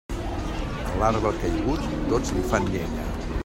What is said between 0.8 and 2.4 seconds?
A l'arbre caigut, tots